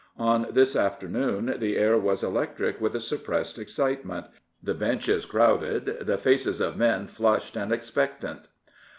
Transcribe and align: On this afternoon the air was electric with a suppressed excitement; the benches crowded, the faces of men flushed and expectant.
On 0.17 0.47
this 0.49 0.75
afternoon 0.75 1.57
the 1.59 1.77
air 1.77 1.95
was 1.95 2.23
electric 2.23 2.81
with 2.81 2.95
a 2.95 2.99
suppressed 2.99 3.59
excitement; 3.59 4.25
the 4.63 4.73
benches 4.73 5.27
crowded, 5.27 6.07
the 6.07 6.17
faces 6.17 6.59
of 6.59 6.75
men 6.75 7.05
flushed 7.05 7.55
and 7.55 7.71
expectant. 7.71 8.47